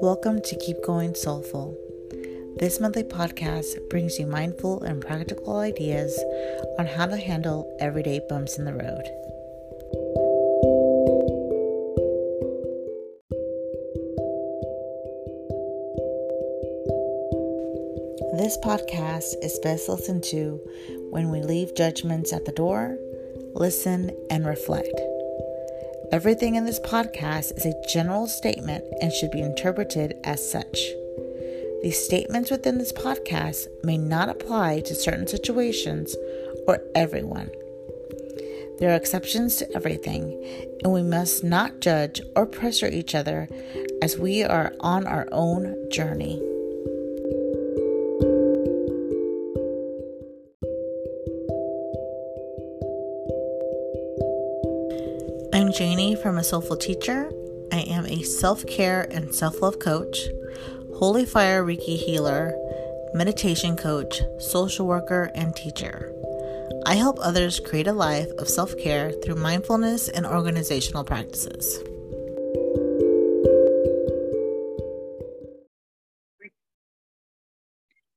[0.00, 1.76] Welcome to Keep Going Soulful.
[2.58, 6.16] This monthly podcast brings you mindful and practical ideas
[6.78, 9.02] on how to handle everyday bumps in the road.
[18.38, 20.60] This podcast is best listened to
[21.10, 22.96] when we leave judgments at the door,
[23.54, 25.00] listen, and reflect.
[26.10, 30.78] Everything in this podcast is a general statement and should be interpreted as such.
[31.82, 36.16] The statements within this podcast may not apply to certain situations
[36.66, 37.50] or everyone.
[38.78, 43.46] There are exceptions to everything, and we must not judge or pressure each other
[44.00, 46.40] as we are on our own journey.
[56.22, 57.30] From A Soulful Teacher.
[57.72, 60.18] I am a self care and self love coach,
[60.96, 62.56] Holy Fire Reiki healer,
[63.14, 66.12] meditation coach, social worker, and teacher.
[66.86, 71.78] I help others create a life of self care through mindfulness and organizational practices.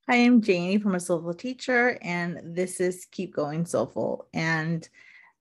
[0.09, 4.27] Hi, I'm Janie from A Soulful Teacher, and this is Keep Going Soulful.
[4.33, 4.89] And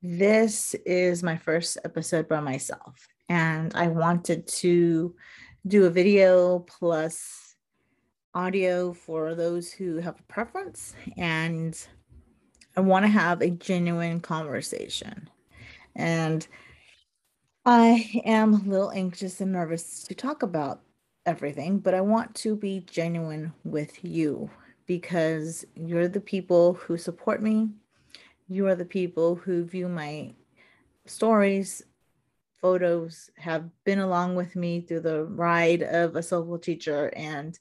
[0.02, 5.14] this is my first episode by myself, and I wanted to
[5.66, 7.54] do a video plus
[8.34, 11.76] audio for those who have a preference, and
[12.76, 15.28] I want to have a genuine conversation.
[15.96, 16.46] And
[17.66, 20.80] I am a little anxious and nervous to talk about
[21.26, 24.50] everything, but I want to be genuine with you
[24.86, 27.68] because you're the people who support me
[28.50, 30.34] you are the people who view my
[31.06, 31.82] stories,
[32.60, 37.12] photos, have been along with me through the ride of a soulful teacher.
[37.14, 37.56] And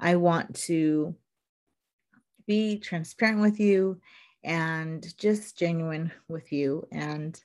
[0.00, 1.14] I want to
[2.48, 4.00] be transparent with you
[4.42, 6.88] and just genuine with you.
[6.90, 7.40] And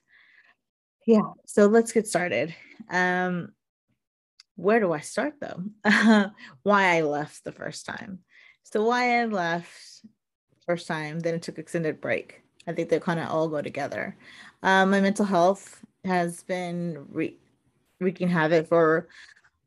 [1.06, 2.56] yeah, so let's get started.
[2.90, 3.50] Um,
[4.56, 5.64] where do I start though?
[6.64, 8.20] why I left the first time.
[8.64, 10.02] So why I left
[10.66, 12.42] first time, then it took extended break.
[12.70, 14.16] I think they kind of all go together.
[14.62, 17.36] Um, my mental health has been re-
[18.00, 19.08] wreaking havoc for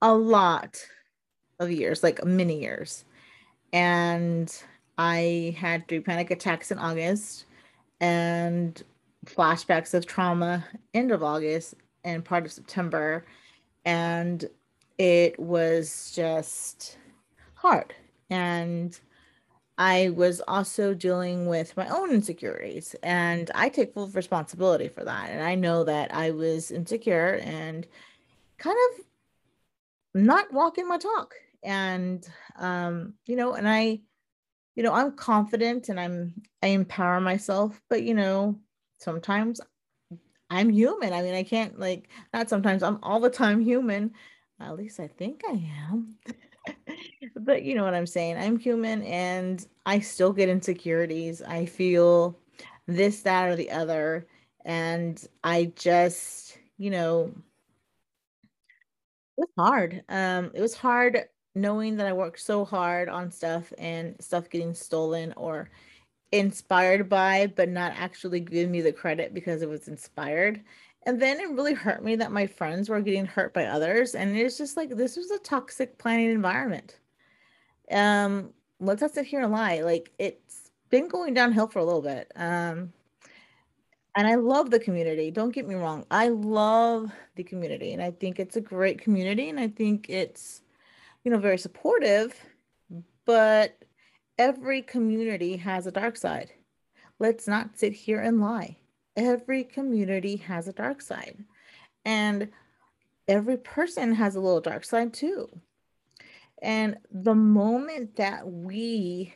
[0.00, 0.80] a lot
[1.58, 3.04] of years, like many years.
[3.72, 4.54] And
[4.98, 7.46] I had three panic attacks in August
[8.00, 8.80] and
[9.26, 10.64] flashbacks of trauma
[10.94, 11.74] end of August
[12.04, 13.24] and part of September.
[13.84, 14.44] And
[14.98, 16.98] it was just
[17.54, 17.94] hard.
[18.30, 18.96] And
[19.78, 25.30] I was also dealing with my own insecurities, and I take full responsibility for that.
[25.30, 27.86] And I know that I was insecure and
[28.58, 29.04] kind of
[30.14, 31.34] not walking my talk.
[31.62, 34.00] And, um, you know, and I,
[34.74, 38.58] you know, I'm confident and I'm, I empower myself, but, you know,
[38.98, 39.60] sometimes
[40.50, 41.12] I'm human.
[41.12, 44.12] I mean, I can't like, not sometimes, I'm all the time human.
[44.60, 46.16] At least I think I am.
[47.36, 48.36] but you know what I'm saying.
[48.36, 51.42] I'm human and I still get insecurities.
[51.42, 52.38] I feel
[52.86, 54.26] this, that, or the other.
[54.64, 57.32] And I just, you know,
[59.38, 60.04] it was hard.
[60.08, 64.74] Um, it was hard knowing that I worked so hard on stuff and stuff getting
[64.74, 65.70] stolen or
[66.32, 70.62] inspired by, but not actually giving me the credit because it was inspired.
[71.04, 74.14] And then it really hurt me that my friends were getting hurt by others.
[74.14, 76.98] And it's just like this was a toxic planning environment.
[77.90, 79.80] Um, let's not sit here and lie.
[79.80, 82.30] Like it's been going downhill for a little bit.
[82.36, 82.92] Um,
[84.14, 85.30] and I love the community.
[85.30, 86.04] Don't get me wrong.
[86.10, 90.60] I love the community and I think it's a great community and I think it's,
[91.24, 92.34] you know, very supportive,
[93.24, 93.76] but
[94.38, 96.52] every community has a dark side.
[97.18, 98.76] Let's not sit here and lie
[99.16, 101.44] every community has a dark side.
[102.04, 102.50] And
[103.28, 105.48] every person has a little dark side too.
[106.60, 109.34] And the moment that we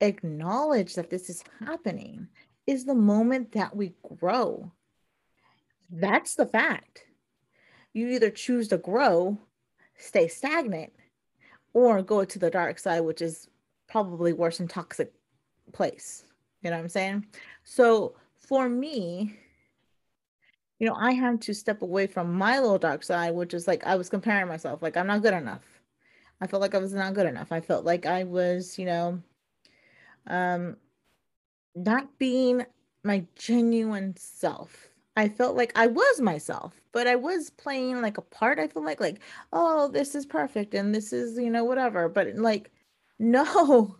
[0.00, 2.28] acknowledge that this is happening
[2.66, 4.72] is the moment that we grow.
[5.90, 7.04] That's the fact.
[7.92, 9.38] You either choose to grow
[9.98, 10.92] stay stagnant
[11.72, 13.48] or go to the dark side which is
[13.88, 15.12] probably worse and toxic
[15.72, 16.24] place.
[16.62, 17.26] You know what i'm saying?
[17.64, 18.14] So
[18.46, 19.36] for me,
[20.78, 23.86] you know, I had to step away from my little dark side, which is like
[23.86, 25.64] I was comparing myself, like I'm not good enough.
[26.40, 27.50] I felt like I was not good enough.
[27.50, 29.22] I felt like I was, you know,
[30.26, 30.76] um,
[31.74, 32.64] not being
[33.04, 34.88] my genuine self.
[35.16, 38.58] I felt like I was myself, but I was playing like a part.
[38.58, 39.20] I feel like like,
[39.52, 42.08] oh, this is perfect and this is, you know, whatever.
[42.08, 42.70] But like,
[43.18, 43.96] no,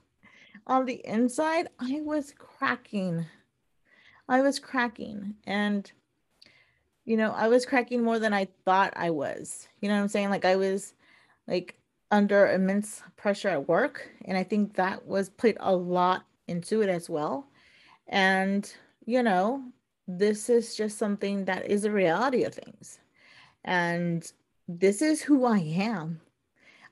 [0.66, 3.24] on the inside, I was cracking.
[4.28, 5.34] I was cracking.
[5.44, 5.90] And,
[7.04, 9.68] you know, I was cracking more than I thought I was.
[9.80, 10.30] You know what I'm saying?
[10.30, 10.94] Like I was
[11.46, 11.76] like
[12.10, 14.08] under immense pressure at work.
[14.24, 17.46] And I think that was played a lot into it as well.
[18.08, 18.72] And,
[19.04, 19.64] you know,
[20.08, 22.98] this is just something that is a reality of things.
[23.64, 24.30] And
[24.68, 26.20] this is who I am.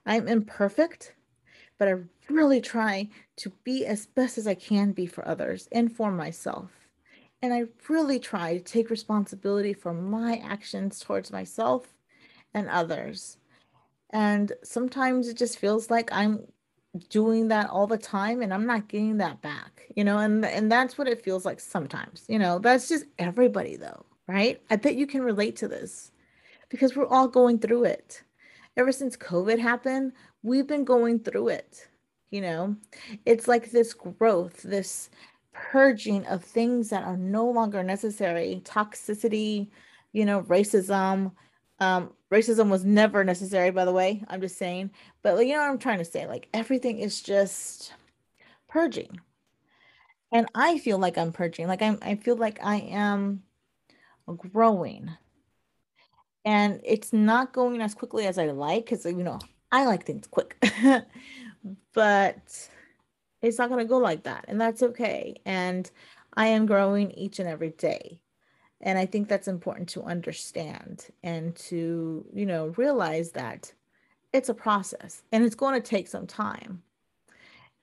[0.06, 1.14] I'm imperfect,
[1.78, 1.94] but I
[2.28, 6.83] really try to be as best as I can be for others and for myself.
[7.44, 11.92] And I really try to take responsibility for my actions towards myself
[12.54, 13.36] and others.
[14.08, 16.46] And sometimes it just feels like I'm
[17.10, 20.72] doing that all the time and I'm not getting that back, you know, and and
[20.72, 22.24] that's what it feels like sometimes.
[22.28, 24.62] You know, that's just everybody though, right?
[24.70, 26.12] I bet you can relate to this
[26.70, 28.22] because we're all going through it.
[28.78, 30.12] Ever since COVID happened,
[30.42, 31.88] we've been going through it.
[32.30, 32.76] You know,
[33.26, 35.10] it's like this growth, this
[35.54, 39.70] purging of things that are no longer necessary, toxicity,
[40.12, 41.32] you know, racism,
[41.80, 44.22] um, racism was never necessary, by the way.
[44.28, 44.90] I'm just saying.
[45.22, 46.26] But you know what I'm trying to say?
[46.26, 47.92] Like everything is just
[48.68, 49.20] purging.
[50.32, 51.68] And I feel like I'm purging.
[51.68, 53.42] Like I'm I feel like I am
[54.52, 55.10] growing.
[56.44, 59.38] And it's not going as quickly as I like because you know
[59.72, 60.56] I like things quick.
[61.94, 62.68] but
[63.44, 64.46] it's not going to go like that.
[64.48, 65.36] And that's okay.
[65.44, 65.90] And
[66.34, 68.20] I am growing each and every day.
[68.80, 73.72] And I think that's important to understand and to, you know, realize that
[74.32, 76.82] it's a process and it's going to take some time.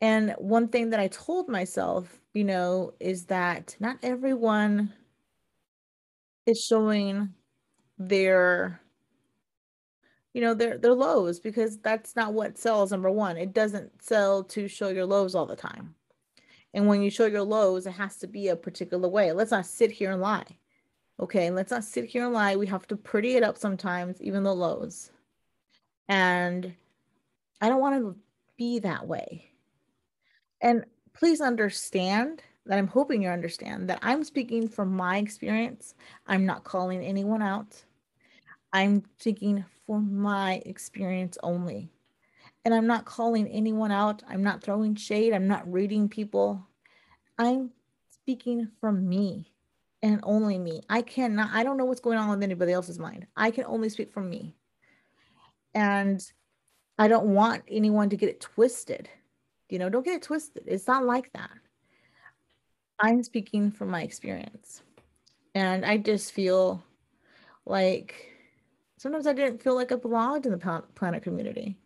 [0.01, 4.91] And one thing that I told myself, you know, is that not everyone
[6.47, 7.29] is showing
[7.99, 8.80] their
[10.33, 14.43] you know their their lows because that's not what sells number 1 it doesn't sell
[14.43, 15.95] to show your lows all the time
[16.73, 19.65] and when you show your lows it has to be a particular way let's not
[19.65, 20.45] sit here and lie
[21.21, 22.55] Okay, let's not sit here and lie.
[22.55, 25.11] We have to pretty it up sometimes, even the lows.
[26.09, 26.73] And
[27.61, 28.15] I don't want to
[28.57, 29.51] be that way.
[30.61, 30.83] And
[31.13, 35.93] please understand that I'm hoping you understand that I'm speaking from my experience.
[36.25, 37.83] I'm not calling anyone out.
[38.73, 41.89] I'm speaking for my experience only.
[42.63, 44.23] And I'm not calling anyone out.
[44.25, 45.33] I'm not throwing shade.
[45.33, 46.65] I'm not reading people.
[47.37, 47.71] I'm
[48.09, 49.51] speaking from me
[50.01, 50.81] and only me.
[50.89, 53.27] I cannot, I don't know what's going on with anybody else's mind.
[53.35, 54.55] I can only speak from me.
[55.73, 56.25] And
[56.97, 59.09] I don't want anyone to get it twisted.
[59.67, 60.63] You know, don't get it twisted.
[60.67, 61.51] It's not like that.
[62.97, 64.83] I'm speaking from my experience.
[65.53, 66.81] And I just feel
[67.65, 68.30] like
[69.01, 71.77] sometimes I didn't feel like I belonged in the planet community.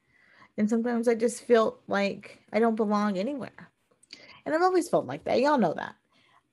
[0.58, 3.70] And sometimes I just felt like I don't belong anywhere.
[4.46, 5.40] And I've always felt like that.
[5.42, 5.96] Y'all know that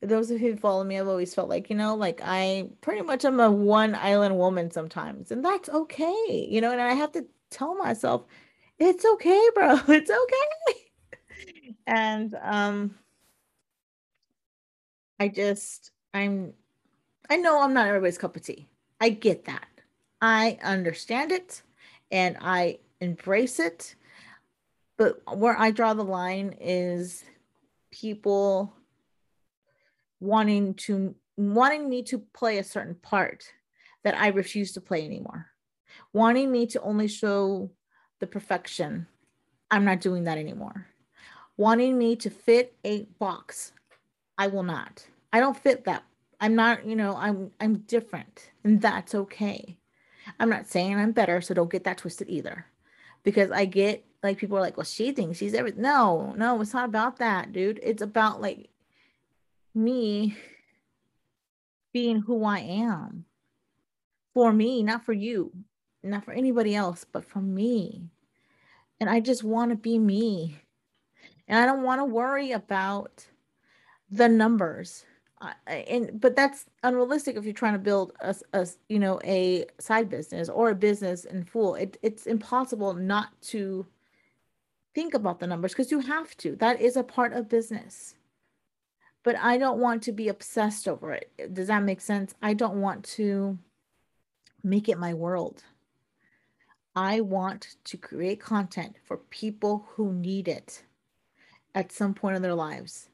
[0.02, 3.02] those of you who follow me, I've always felt like, you know, like I pretty
[3.02, 7.12] much am a one island woman sometimes, and that's okay, you know, and I have
[7.12, 8.24] to tell myself,
[8.78, 11.54] it's okay, bro, it's okay.
[11.86, 12.94] and um
[15.20, 16.54] I just I'm
[17.30, 18.68] I know I'm not everybody's cup of tea.
[19.00, 19.66] I get that.
[20.22, 21.62] I understand it
[22.12, 23.96] and I embrace it.
[24.96, 27.24] But where I draw the line is
[27.90, 28.72] people
[30.20, 33.44] wanting to wanting me to play a certain part
[34.04, 35.46] that I refuse to play anymore.
[36.12, 37.70] Wanting me to only show
[38.20, 39.08] the perfection.
[39.70, 40.86] I'm not doing that anymore.
[41.56, 43.72] Wanting me to fit a box.
[44.38, 45.04] I will not.
[45.32, 46.04] I don't fit that.
[46.40, 49.78] I'm not, you know, I'm I'm different and that's okay.
[50.38, 52.66] I'm not saying I'm better, so don't get that twisted either.
[53.22, 55.82] Because I get like people are like, well, she thinks she's everything.
[55.82, 57.80] No, no, it's not about that, dude.
[57.82, 58.68] It's about like
[59.74, 60.36] me
[61.92, 63.24] being who I am
[64.34, 65.52] for me, not for you,
[66.02, 68.08] not for anybody else, but for me.
[69.00, 70.56] And I just want to be me.
[71.48, 73.26] And I don't want to worry about
[74.10, 75.04] the numbers.
[75.66, 80.08] And but that's unrealistic if you're trying to build a, a you know a side
[80.08, 81.74] business or a business in full.
[81.74, 83.86] It, it's impossible not to
[84.94, 86.56] think about the numbers because you have to.
[86.56, 88.14] That is a part of business
[89.22, 91.30] but I don't want to be obsessed over it.
[91.52, 92.34] Does that make sense?
[92.42, 93.58] I don't want to
[94.64, 95.62] make it my world.
[96.94, 100.82] I want to create content for people who need it
[101.74, 103.08] at some point in their lives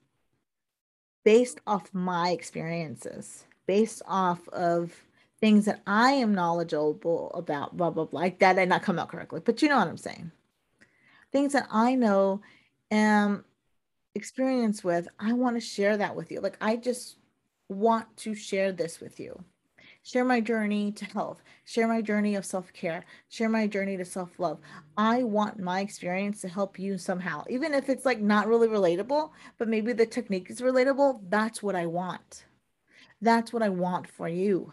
[1.25, 3.44] based off my experiences.
[3.68, 5.04] based off of
[5.40, 8.20] things that I am knowledgeable about, blah, blah, blah.
[8.20, 10.32] Like that did not come out correctly, but you know what I'm saying.
[11.30, 12.40] Things that I know
[12.90, 13.44] am
[14.14, 16.40] experience with, I want to share that with you.
[16.40, 17.18] Like I just
[17.68, 19.44] want to share this with you.
[20.09, 24.07] Share my journey to health, share my journey of self care, share my journey to
[24.07, 24.59] self love.
[24.97, 29.33] I want my experience to help you somehow, even if it's like not really relatable,
[29.59, 31.21] but maybe the technique is relatable.
[31.29, 32.47] That's what I want.
[33.21, 34.73] That's what I want for you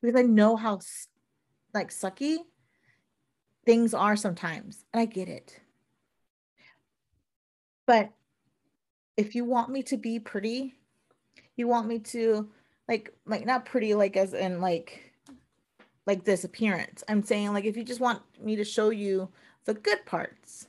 [0.00, 0.78] because I know how
[1.74, 2.36] like sucky
[3.66, 5.58] things are sometimes, and I get it.
[7.88, 8.12] But
[9.16, 10.74] if you want me to be pretty,
[11.56, 12.48] you want me to
[12.92, 15.14] like like not pretty like as in like
[16.06, 17.02] like this appearance.
[17.08, 19.30] I'm saying like if you just want me to show you
[19.64, 20.68] the good parts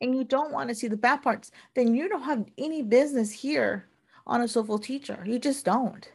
[0.00, 3.30] and you don't want to see the bad parts, then you don't have any business
[3.30, 3.86] here
[4.26, 5.22] on a soulful teacher.
[5.24, 6.10] You just don't.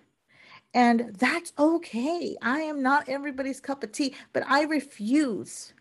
[0.74, 2.36] And that's okay.
[2.42, 5.74] I am not everybody's cup of tea, but I refuse.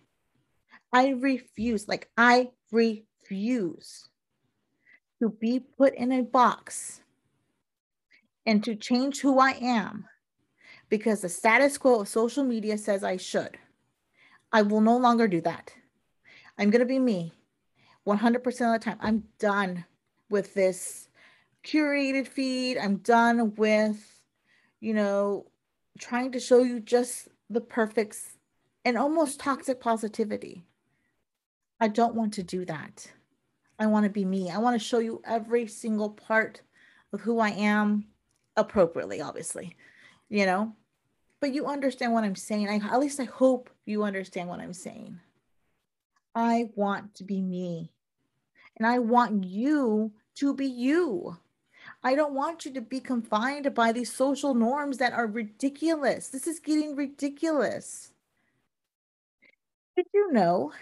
[0.92, 1.88] I refuse.
[1.88, 4.08] Like, I refuse
[5.22, 7.01] to be put in a box
[8.46, 10.06] and to change who I am
[10.88, 13.58] because the status quo of social media says I should.
[14.52, 15.72] I will no longer do that.
[16.58, 17.32] I'm going to be me
[18.06, 18.98] 100% of the time.
[19.00, 19.84] I'm done
[20.28, 21.08] with this
[21.64, 22.76] curated feed.
[22.78, 24.12] I'm done with
[24.82, 25.46] you know,
[25.98, 28.18] trying to show you just the perfect
[28.84, 30.64] and almost toxic positivity.
[31.80, 33.06] I don't want to do that.
[33.78, 34.50] I want to be me.
[34.50, 36.62] I want to show you every single part
[37.12, 38.06] of who I am
[38.56, 39.76] appropriately, obviously,
[40.28, 40.72] you know,
[41.40, 42.68] but you understand what I'm saying.
[42.68, 45.18] I, at least I hope you understand what I'm saying.
[46.34, 47.92] I want to be me
[48.76, 51.36] and I want you to be you.
[52.02, 56.28] I don't want you to be confined by these social norms that are ridiculous.
[56.28, 58.12] This is getting ridiculous.
[59.96, 60.72] Did you know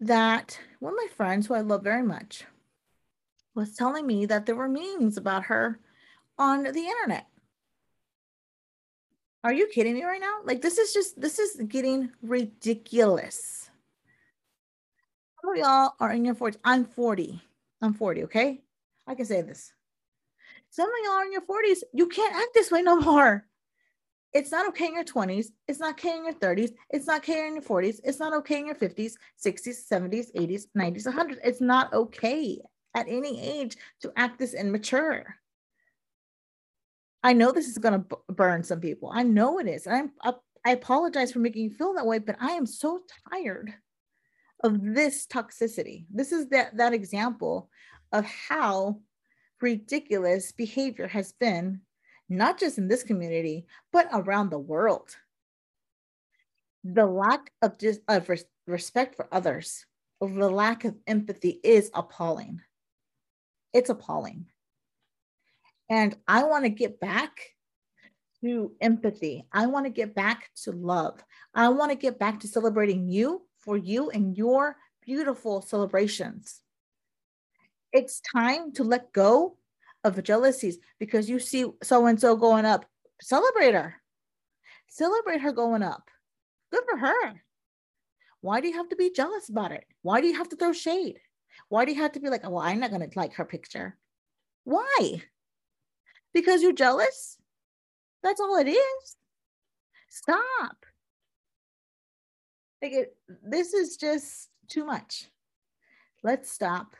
[0.00, 2.44] that one of my friends, who I love very much,
[3.54, 5.80] was telling me that there were memes about her
[6.38, 7.26] on the internet?
[9.42, 10.38] Are you kidding me right now?
[10.44, 13.70] Like, this is just, this is getting ridiculous.
[15.42, 16.56] Some of y'all are in your 40s.
[16.64, 17.42] I'm 40.
[17.82, 18.62] I'm 40, okay?
[19.06, 19.72] I can say this
[20.74, 23.46] some of y'all are in your 40s, you can't act this way no more.
[24.32, 25.46] It's not okay in your 20s.
[25.68, 26.72] It's not okay in your 30s.
[26.90, 28.00] It's not okay in your 40s.
[28.02, 31.38] It's not okay in your 50s, 60s, 70s, 80s, 90s, 100s.
[31.44, 32.60] It's not okay
[32.96, 35.36] at any age to act this immature.
[37.24, 39.10] I know this is going to b- burn some people.
[39.12, 39.86] I know it is.
[39.86, 40.34] I'm, I,
[40.66, 43.00] I apologize for making you feel that way, but I am so
[43.32, 43.72] tired
[44.62, 46.04] of this toxicity.
[46.12, 47.70] This is that, that example
[48.12, 49.00] of how
[49.62, 51.80] ridiculous behavior has been,
[52.28, 55.16] not just in this community, but around the world.
[56.84, 59.86] The lack of, just, of res- respect for others,
[60.20, 62.60] the lack of empathy is appalling.
[63.72, 64.46] It's appalling.
[65.90, 67.38] And I want to get back
[68.40, 69.44] to empathy.
[69.52, 71.22] I want to get back to love.
[71.54, 76.62] I want to get back to celebrating you for you and your beautiful celebrations
[77.94, 79.56] it's time to let go
[80.02, 82.84] of jealousies because you see so and so going up.
[83.22, 83.94] Celebrate her.
[84.88, 86.10] Celebrate her going up.
[86.72, 87.42] Good for her.
[88.40, 89.84] Why do you have to be jealous about it?
[90.02, 91.18] Why do you have to throw shade?
[91.68, 93.44] Why do you have to be like, oh, well, I'm not going to like her
[93.44, 93.96] picture?
[94.64, 95.22] Why?
[96.34, 97.38] Because you're jealous?
[98.22, 99.16] That's all it is.
[100.10, 100.84] Stop.
[102.82, 105.28] Like it, this is just too much.
[106.22, 106.94] Let's stop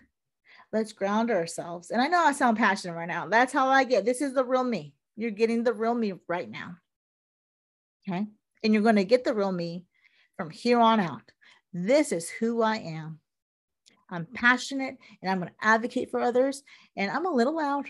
[0.74, 1.92] Let's ground ourselves.
[1.92, 3.28] And I know I sound passionate right now.
[3.28, 4.04] That's how I get.
[4.04, 4.92] This is the real me.
[5.14, 6.74] You're getting the real me right now.
[8.08, 8.26] Okay.
[8.64, 9.84] And you're going to get the real me
[10.36, 11.22] from here on out.
[11.72, 13.20] This is who I am.
[14.10, 16.64] I'm passionate and I'm going to advocate for others.
[16.96, 17.88] And I'm a little loud.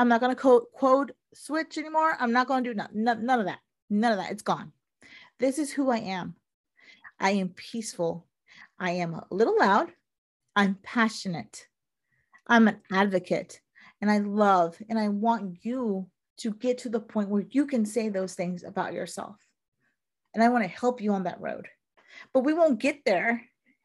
[0.00, 2.16] I'm not going to code, code switch anymore.
[2.18, 3.58] I'm not going to do none, none, none of that.
[3.90, 4.30] None of that.
[4.30, 4.72] It's gone.
[5.38, 6.36] This is who I am.
[7.20, 8.26] I am peaceful.
[8.78, 9.92] I am a little loud.
[10.56, 11.66] I'm passionate.
[12.46, 13.60] I'm an advocate
[14.00, 17.84] and I love and I want you to get to the point where you can
[17.84, 19.36] say those things about yourself.
[20.32, 21.68] And I want to help you on that road.
[22.32, 23.42] But we won't get there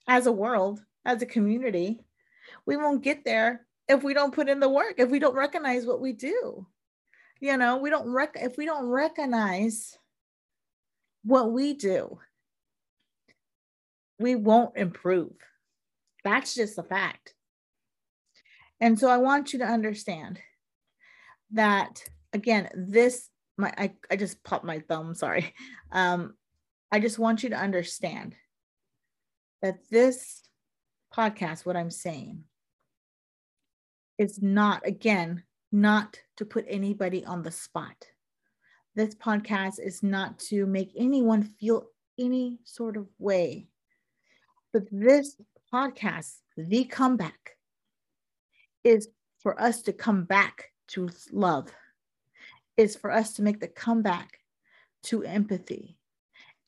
[0.07, 1.99] as a world, as a community.
[2.65, 5.85] We won't get there if we don't put in the work, if we don't recognize
[5.85, 6.65] what we do.
[7.39, 9.97] You know, we don't rec if we don't recognize
[11.23, 12.19] what we do,
[14.19, 15.33] we won't improve.
[16.23, 17.33] That's just a fact.
[18.79, 20.39] And so I want you to understand
[21.51, 25.53] that again, this my I, I just popped my thumb, sorry.
[25.91, 26.33] Um,
[26.91, 28.35] I just want you to understand
[29.61, 30.41] that this
[31.15, 32.43] podcast, what I'm saying,
[34.17, 37.95] is not, again, not to put anybody on the spot.
[38.95, 43.67] This podcast is not to make anyone feel any sort of way.
[44.71, 45.35] But this
[45.73, 47.57] podcast, The Comeback,
[48.83, 51.71] is for us to come back to love,
[52.77, 54.39] is for us to make the comeback
[55.03, 55.97] to empathy,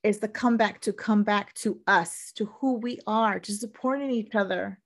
[0.03, 4.35] is the comeback to come back to us, to who we are, to supporting each
[4.35, 4.79] other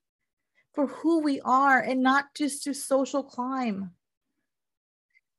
[0.74, 3.92] for who we are and not just to social climb.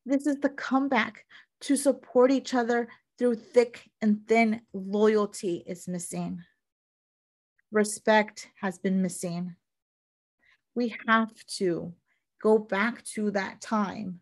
[0.04, 1.24] This is the comeback
[1.62, 4.62] to support each other through thick and thin.
[4.72, 6.40] Loyalty is missing.
[7.70, 9.54] Respect has been missing.
[10.74, 11.94] We have to
[12.42, 14.20] go back to that time,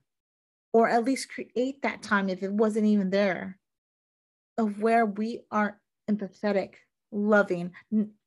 [0.73, 3.59] or at least create that time if it wasn't even there,
[4.59, 6.75] of where we are empathetic,
[7.11, 7.73] loving,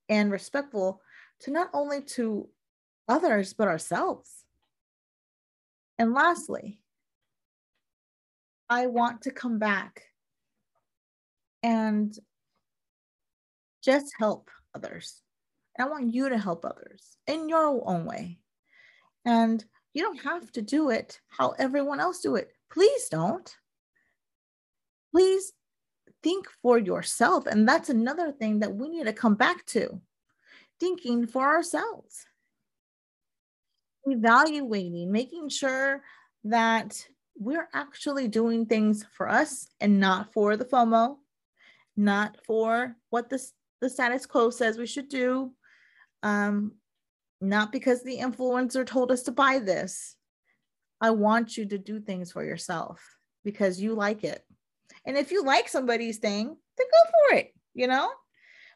[0.09, 1.01] and respectful
[1.41, 2.49] to not only to
[3.07, 4.29] others but ourselves.
[5.97, 6.79] And lastly,
[8.69, 10.03] I want to come back
[11.61, 12.17] and
[13.83, 15.21] just help others.
[15.77, 18.39] And I want you to help others in your own way.
[19.25, 22.51] And you don't have to do it how everyone else do it.
[22.71, 23.55] Please don't.
[25.11, 25.53] Please
[26.23, 27.45] think for yourself.
[27.45, 30.01] And that's another thing that we need to come back to
[30.79, 32.25] thinking for ourselves
[34.05, 36.01] evaluating, making sure
[36.43, 37.05] that
[37.37, 41.17] we're actually doing things for us and not for the FOMO,
[41.95, 43.43] not for what the,
[43.81, 45.51] the status quo says we should do,
[46.21, 46.73] um,
[47.41, 50.15] not because the influencer told us to buy this.
[51.01, 53.03] I want you to do things for yourself
[53.43, 54.43] because you like it.
[55.05, 58.09] And if you like somebody's thing, then go for it, you know?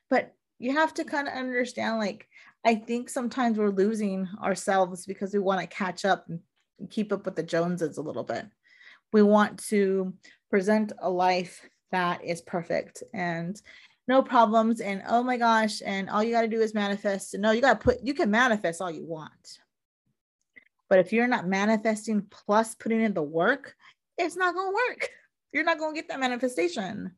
[0.09, 2.27] But you have to kind of understand like
[2.67, 6.41] I think sometimes we're losing ourselves because we want to catch up and
[6.89, 8.45] keep up with the Joneses a little bit.
[9.13, 10.13] We want to
[10.49, 11.61] present a life
[11.93, 13.55] that is perfect and
[14.09, 17.35] no problems and oh my gosh and all you got to do is manifest.
[17.35, 19.59] And no you got to put you can manifest all you want.
[20.89, 23.77] But if you're not manifesting plus putting in the work
[24.17, 25.09] it's not going to work.
[25.53, 27.11] You're not going to get that manifestation.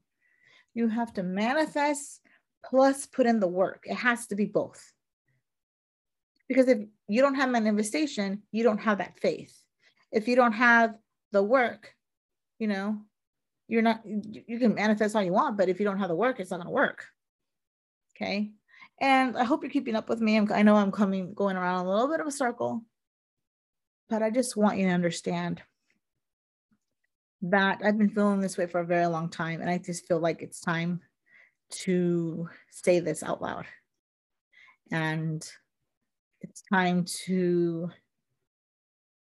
[0.75, 2.21] You have to manifest
[2.63, 3.85] plus put in the work.
[3.85, 4.93] It has to be both
[6.49, 9.55] because if you don't have manifestation, you don't have that faith.
[10.11, 10.95] If you don't have
[11.31, 11.93] the work,
[12.57, 12.97] you know,
[13.67, 16.39] you're not, you can manifest all you want, but if you don't have the work,
[16.39, 17.05] it's not going to work.
[18.17, 18.51] Okay.
[18.99, 20.37] And I hope you're keeping up with me.
[20.37, 22.83] I'm, I know I'm coming, going around a little bit of a circle,
[24.09, 25.61] but I just want you to understand
[27.43, 29.61] that I've been feeling this way for a very long time.
[29.61, 31.01] And I just feel like it's time
[31.83, 33.67] to say this out loud.
[34.91, 35.47] And
[36.41, 37.89] it's time to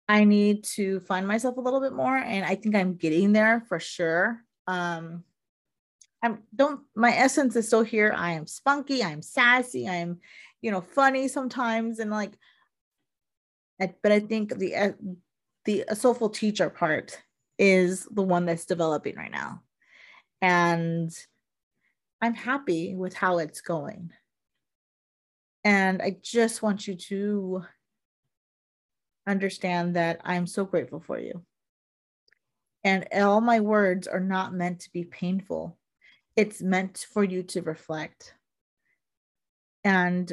[0.07, 3.63] I need to find myself a little bit more and I think I'm getting there
[3.67, 4.43] for sure.
[4.67, 5.23] Um
[6.21, 8.13] I'm don't my essence is still here.
[8.15, 10.19] I am spunky, I'm sassy, I'm
[10.61, 12.33] you know funny sometimes and like
[13.79, 14.91] but I think the uh,
[15.65, 17.21] the soulful teacher part
[17.57, 19.61] is the one that's developing right now.
[20.41, 21.11] And
[22.21, 24.11] I'm happy with how it's going.
[25.63, 27.63] And I just want you to
[29.27, 31.43] understand that I'm so grateful for you.
[32.83, 35.77] And all my words are not meant to be painful,
[36.35, 38.33] it's meant for you to reflect.
[39.83, 40.31] And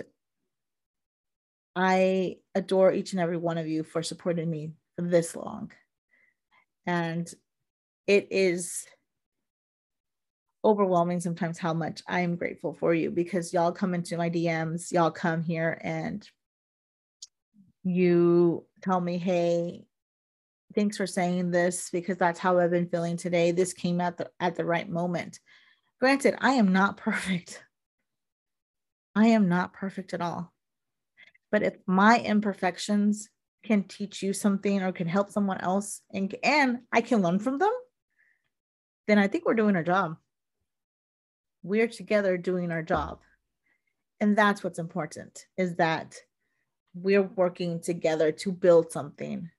[1.75, 5.73] I adore each and every one of you for supporting me this long.
[6.87, 7.29] And
[8.07, 8.87] it is
[10.67, 15.13] overwhelming sometimes how much I'm grateful for you because y'all come into my DMs, y'all
[15.13, 16.29] come here and
[17.85, 19.85] you tell me, hey,
[20.75, 23.53] thanks for saying this because that's how I've been feeling today.
[23.53, 25.39] This came at the at the right moment.
[26.01, 27.63] Granted, I am not perfect.
[29.15, 30.53] I am not perfect at all.
[31.53, 33.29] But if my imperfections
[33.65, 37.59] can teach you something or can help someone else and, and I can learn from
[37.59, 37.73] them,
[39.07, 40.17] then I think we're doing our job
[41.67, 43.19] we're together doing our job.
[44.21, 46.17] And that's what's important is that
[46.95, 49.51] we're working together to build something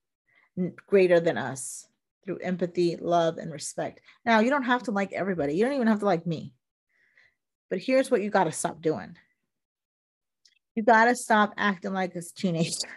[0.87, 1.85] greater than us
[2.25, 4.01] through empathy love and respect.
[4.25, 5.55] Now you don't have to like everybody.
[5.55, 6.53] You don't even have to like me.
[7.69, 9.15] But here's what you got to stop doing.
[10.75, 12.87] You got to stop acting like a teenager.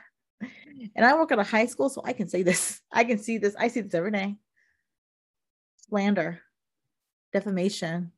[0.96, 2.81] And i work at a high school so i can say this.
[2.92, 3.55] I can see this.
[3.59, 4.37] I see this every day.
[5.90, 6.40] Slander,
[7.35, 8.12] defamation,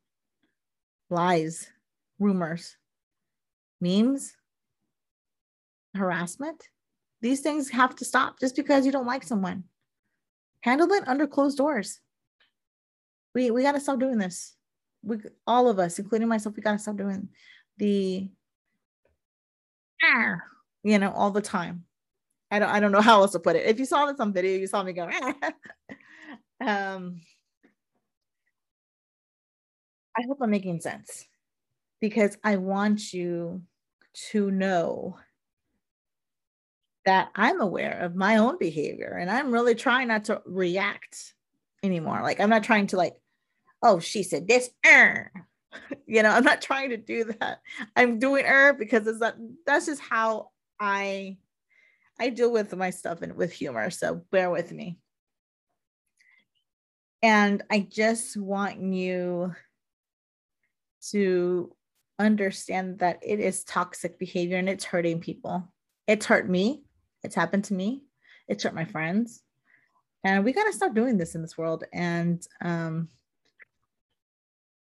[1.13, 1.69] lies,
[2.19, 2.75] rumors,
[3.79, 4.35] memes,
[5.95, 6.69] harassment.
[7.21, 9.63] These things have to stop just because you don't like someone.
[10.61, 11.99] Handle it under closed doors.
[13.33, 14.55] We we got to stop doing this.
[15.03, 17.29] We all of us, including myself, we got to stop doing
[17.77, 18.29] the
[20.03, 20.35] ah,
[20.83, 21.85] you know, all the time.
[22.51, 23.65] I don't I don't know how else to put it.
[23.65, 25.09] If you saw this on video, you saw me go
[26.61, 27.21] um
[30.17, 31.25] I hope I'm making sense
[31.99, 33.61] because I want you
[34.31, 35.17] to know
[37.05, 41.33] that I'm aware of my own behavior and I'm really trying not to react
[41.83, 42.21] anymore.
[42.21, 43.15] Like I'm not trying to like,
[43.81, 45.31] oh, she said this, er.
[46.05, 47.61] you know, I'm not trying to do that.
[47.95, 50.49] I'm doing er because it's that that's just how
[50.79, 51.37] I
[52.19, 53.89] I deal with my stuff and with humor.
[53.89, 54.97] So bear with me.
[57.21, 59.55] And I just want you
[61.11, 61.75] to
[62.19, 65.71] understand that it is toxic behavior and it's hurting people.
[66.07, 66.83] It's hurt me.
[67.23, 68.03] It's happened to me.
[68.47, 69.41] It's hurt my friends.
[70.23, 71.83] And we got to stop doing this in this world.
[71.91, 73.09] And um,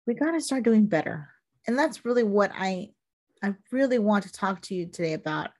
[0.05, 1.29] we got to start doing better.
[1.67, 2.89] And that's really what I
[3.41, 5.51] I really want to talk to you today about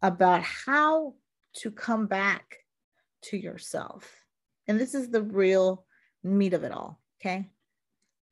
[0.00, 1.14] about how
[1.54, 2.58] to come back
[3.22, 4.10] to yourself.
[4.66, 5.84] And this is the real
[6.24, 7.50] meat of it all, okay?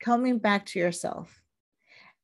[0.01, 1.40] Coming back to yourself.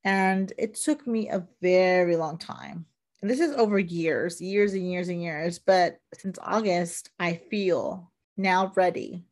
[0.07, 2.87] And it took me a very long time
[3.23, 8.13] and this is over years, years and years and years, but since August, I feel
[8.37, 9.25] now ready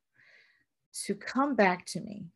[1.04, 2.26] to come back to me.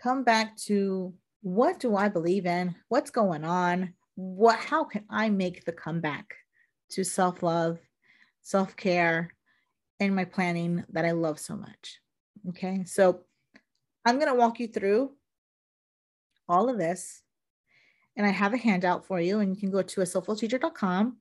[0.00, 2.74] Come back to what do I believe in?
[2.88, 3.94] What's going on?
[4.14, 6.34] What how can I make the comeback
[6.90, 7.78] to self-love,
[8.42, 9.34] self-care,
[10.00, 11.98] and my planning that I love so much?
[12.50, 12.84] Okay?
[12.84, 13.22] So
[14.04, 15.12] I'm going to walk you through
[16.48, 17.21] all of this
[18.16, 21.16] and I have a handout for you, and you can go to a soulfulteacher.com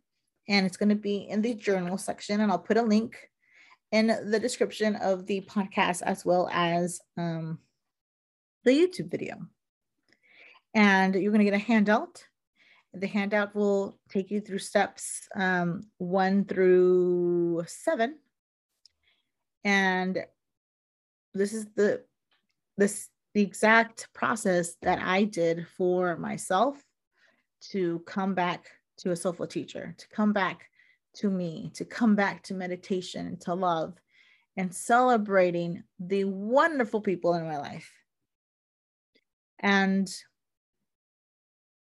[0.47, 2.41] and it's going to be in the journal section.
[2.41, 3.15] And I'll put a link
[3.91, 7.59] in the description of the podcast as well as um,
[8.63, 9.37] the YouTube video.
[10.73, 12.23] And you're going to get a handout.
[12.93, 18.17] The handout will take you through steps um, one through seven.
[19.63, 20.17] And
[21.33, 22.03] this is the
[22.77, 26.81] this the exact process that I did for myself
[27.71, 28.67] to come back
[28.97, 30.69] to a soulful teacher, to come back
[31.15, 33.93] to me, to come back to meditation to love
[34.57, 37.91] and celebrating the wonderful people in my life.
[39.59, 40.11] And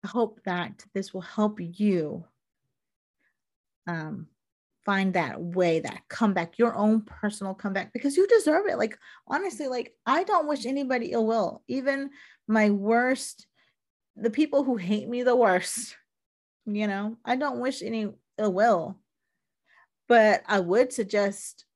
[0.04, 2.24] I hope that this will help you
[3.86, 4.26] um,
[4.88, 8.78] find that way, that comeback, your own personal comeback, because you deserve it.
[8.78, 12.08] Like, honestly, like, I don't wish anybody ill will, even
[12.46, 13.46] my worst,
[14.16, 15.94] the people who hate me the worst,
[16.64, 18.98] you know, I don't wish any ill will.
[20.08, 21.66] But I would suggest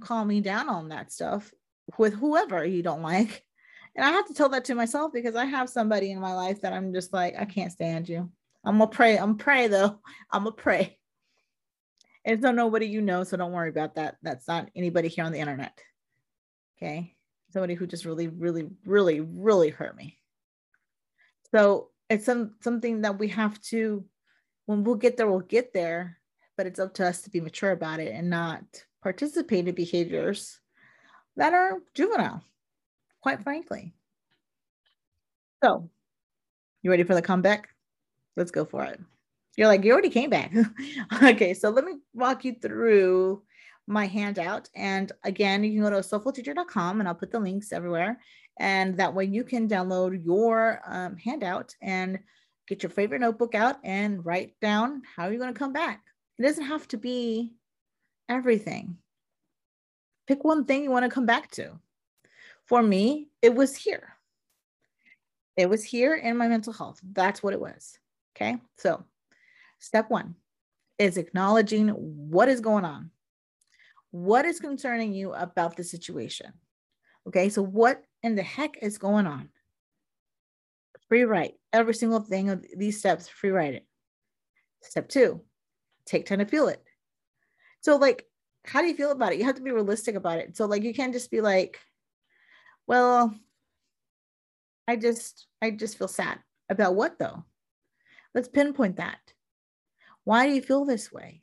[0.00, 1.52] calming down on that stuff
[1.98, 3.44] with whoever you don't like.
[3.96, 6.60] And I have to tell that to myself because I have somebody in my life
[6.60, 8.30] that I'm just like, I can't stand you.
[8.64, 9.18] I'm gonna pray.
[9.18, 9.98] I'm gonna pray though.
[10.30, 10.99] I'm gonna pray
[12.24, 14.16] it's not nobody you know, so don't worry about that.
[14.22, 15.78] That's not anybody here on the internet.
[16.76, 17.14] Okay.
[17.52, 20.18] Somebody who just really, really, really, really hurt me.
[21.50, 24.04] So it's some something that we have to,
[24.66, 26.18] when we'll get there, we'll get there,
[26.56, 28.62] but it's up to us to be mature about it and not
[29.02, 30.60] participate in behaviors
[31.36, 32.44] that are juvenile,
[33.20, 33.94] quite frankly.
[35.62, 35.90] So,
[36.82, 37.68] you ready for the comeback?
[38.36, 39.00] Let's go for it.
[39.60, 40.54] You're like, you already came back.
[41.22, 43.42] okay, so let me walk you through
[43.86, 44.70] my handout.
[44.74, 48.18] And again, you can go to soulfulteacher.com and I'll put the links everywhere.
[48.58, 52.20] And that way you can download your um, handout and
[52.68, 56.04] get your favorite notebook out and write down how you're going to come back.
[56.38, 57.52] It doesn't have to be
[58.30, 58.96] everything.
[60.26, 61.78] Pick one thing you want to come back to.
[62.64, 64.14] For me, it was here.
[65.58, 66.98] It was here in my mental health.
[67.12, 67.98] That's what it was.
[68.34, 68.56] Okay.
[68.78, 69.04] So
[69.80, 70.36] Step one
[70.98, 73.10] is acknowledging what is going on.
[74.10, 76.52] What is concerning you about the situation?
[77.26, 79.48] Okay, so what in the heck is going on?
[81.08, 83.86] Free write every single thing of these steps, free write it.
[84.82, 85.42] Step two,
[86.06, 86.82] take time to feel it.
[87.80, 88.26] So, like,
[88.64, 89.38] how do you feel about it?
[89.38, 90.56] You have to be realistic about it.
[90.56, 91.78] So, like, you can't just be like,
[92.86, 93.34] well,
[94.86, 96.38] I just, I just feel sad.
[96.68, 97.44] About what though?
[98.34, 99.18] Let's pinpoint that.
[100.30, 101.42] Why do you feel this way?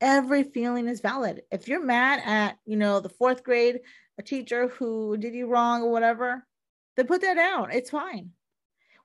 [0.00, 1.42] Every feeling is valid.
[1.50, 3.80] If you're mad at, you know, the fourth grade
[4.16, 6.46] a teacher who did you wrong or whatever,
[6.96, 7.72] then put that down.
[7.72, 8.30] It's fine.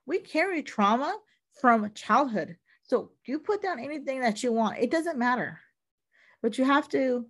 [0.06, 1.18] We carry trauma
[1.60, 2.58] from childhood.
[2.84, 5.58] So you put down anything that you want, it doesn't matter.
[6.40, 7.26] But you have to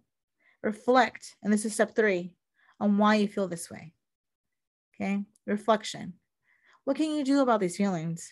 [0.63, 2.35] reflect, and this is step three,
[2.79, 3.95] on why you feel this way.
[4.95, 6.13] Okay, reflection.
[6.85, 8.31] What can you do about these feelings?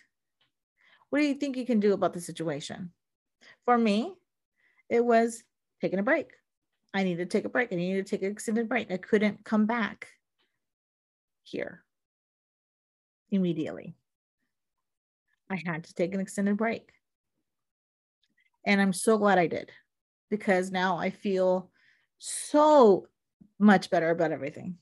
[1.08, 2.92] What do you think you can do about the situation?
[3.66, 4.14] For me,
[4.88, 5.42] it was
[5.82, 6.30] taking a break.
[6.94, 7.72] I needed to take a break.
[7.72, 8.90] I needed to take an extended break.
[8.90, 10.08] I couldn't come back
[11.42, 11.84] here
[13.30, 13.94] immediately.
[15.50, 16.90] I had to take an extended break.
[18.64, 19.70] And I'm so glad I did
[20.30, 21.70] because now I feel
[22.18, 23.06] so
[23.58, 24.76] much better about everything.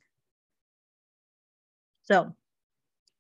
[2.02, 2.34] So,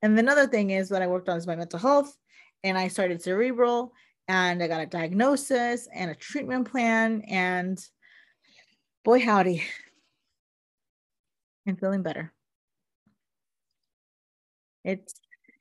[0.02, 2.16] and another thing is what I worked on is my mental health,
[2.62, 3.92] and I started Cerebral,
[4.28, 7.78] and I got a diagnosis and a treatment plan, and
[9.04, 9.64] boy howdy,
[11.66, 12.32] I'm feeling better.
[14.84, 15.14] It's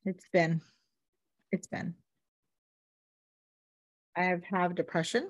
[0.06, 0.62] it's been
[1.52, 1.95] it's been.
[4.15, 5.30] I have have depression,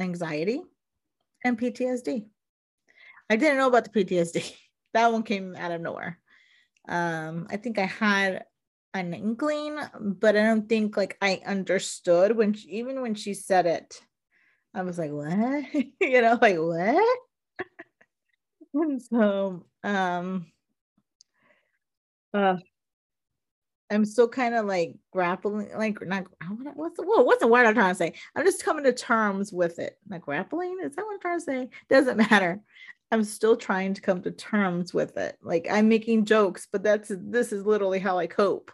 [0.00, 0.62] anxiety,
[1.44, 2.26] and PTSD.
[3.30, 4.54] I didn't know about the PTSD.
[4.94, 6.18] That one came out of nowhere.
[6.88, 8.44] Um, I think I had
[8.98, 13.66] an inkling, but I don't think like I understood when she, even when she said
[13.66, 14.00] it.
[14.74, 15.64] I was like, what?
[16.00, 17.18] you know, like what?
[18.74, 20.46] and so um
[22.34, 22.56] uh
[23.90, 26.26] I'm still kind of like grappling, like not
[26.74, 28.14] what's the what's the word I'm trying to say?
[28.34, 29.96] I'm just coming to terms with it.
[30.08, 31.68] Like grappling, is that what I'm trying to say?
[31.88, 32.60] Doesn't matter.
[33.12, 35.36] I'm still trying to come to terms with it.
[35.40, 38.72] Like I'm making jokes, but that's this is literally how I cope.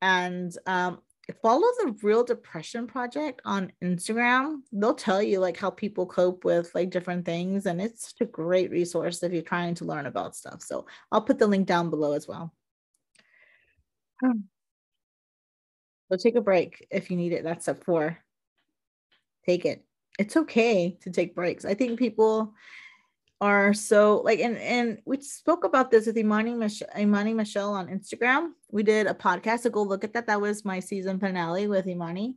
[0.00, 1.00] And um,
[1.42, 4.60] follow the Real Depression Project on Instagram.
[4.72, 8.30] They'll tell you like how people cope with like different things, and it's such a
[8.30, 10.62] great resource if you're trying to learn about stuff.
[10.62, 12.52] So I'll put the link down below as well.
[16.10, 17.44] So take a break if you need it.
[17.44, 18.18] That's step four.
[19.46, 19.84] Take it.
[20.18, 21.64] It's okay to take breaks.
[21.64, 22.54] I think people
[23.40, 27.88] are so like and and we spoke about this with Imani Michelle, Imani Michelle on
[27.88, 28.50] Instagram.
[28.70, 30.26] We did a podcast, so go look at that.
[30.26, 32.34] That was my season finale with Imani,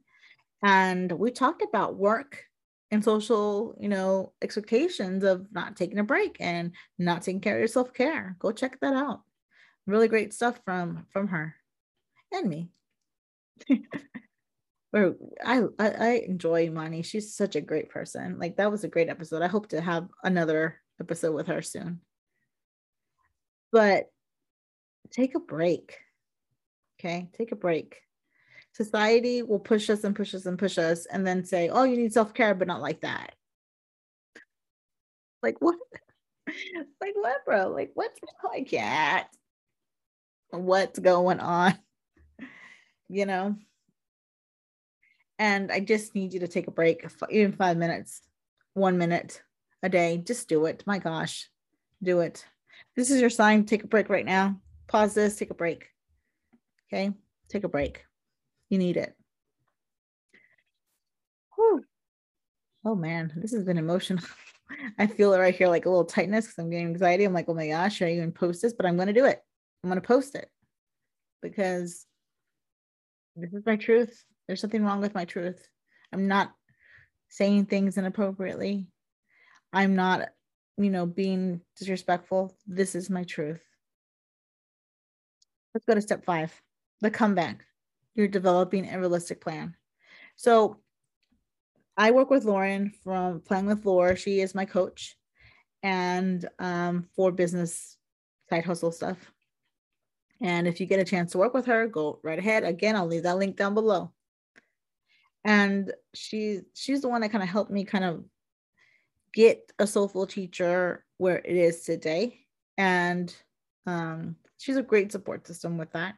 [0.63, 2.43] and we talked about work
[2.91, 7.59] and social, you know, expectations of not taking a break and not taking care of
[7.59, 8.35] your self care.
[8.37, 9.21] Go check that out.
[9.87, 11.55] Really great stuff from from her
[12.31, 12.69] and me.
[14.93, 17.01] I, I I enjoy Imani.
[17.01, 18.37] She's such a great person.
[18.37, 19.41] Like that was a great episode.
[19.41, 21.99] I hope to have another episode with her soon.
[23.71, 24.09] But
[25.11, 25.97] take a break.
[26.99, 27.97] Okay, take a break.
[28.73, 31.97] Society will push us and push us and push us and then say, oh, you
[31.97, 33.35] need self care, but not like that.
[35.43, 35.77] Like what?
[37.01, 37.69] like what, bro?
[37.69, 38.19] Like what's
[38.53, 39.27] I can't.
[40.49, 41.77] What's going on?
[43.13, 43.57] You know?
[45.37, 48.21] And I just need you to take a break, even five minutes,
[48.73, 49.41] one minute
[49.83, 50.17] a day.
[50.17, 50.83] Just do it.
[50.85, 51.49] My gosh,
[52.01, 52.45] do it.
[52.95, 53.65] This is your sign.
[53.65, 54.59] Take a break right now.
[54.87, 55.87] Pause this, take a break.
[56.87, 57.11] Okay,
[57.49, 58.03] take a break.
[58.69, 59.15] You need it.
[61.55, 61.83] Whew.
[62.83, 64.23] Oh man, this has been emotional.
[64.97, 67.23] I feel it right here, like a little tightness because I'm getting anxiety.
[67.23, 68.73] I'm like, oh my gosh, should I even post this?
[68.73, 69.39] But I'm going to do it.
[69.83, 70.49] I'm going to post it
[71.41, 72.05] because
[73.35, 74.23] this is my truth.
[74.47, 75.67] There's something wrong with my truth.
[76.13, 76.51] I'm not
[77.29, 78.87] saying things inappropriately.
[79.73, 80.29] I'm not,
[80.77, 82.55] you know, being disrespectful.
[82.67, 83.61] This is my truth.
[85.73, 86.61] Let's go to step five
[87.01, 87.65] the comeback.
[88.15, 89.75] You're developing a realistic plan.
[90.35, 90.77] So
[91.97, 94.15] I work with Lauren from Playing with Laura.
[94.15, 95.15] She is my coach
[95.83, 97.97] and um, for business
[98.49, 99.17] side hustle stuff.
[100.41, 102.63] And if you get a chance to work with her, go right ahead.
[102.63, 104.11] Again, I'll leave that link down below.
[105.43, 108.23] And she she's the one that kind of helped me kind of
[109.33, 112.39] get a soulful teacher where it is today.
[112.77, 113.33] And
[113.85, 116.15] um, she's a great support system with that.